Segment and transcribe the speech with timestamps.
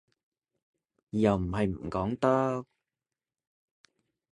[1.11, 2.65] 又唔係唔講得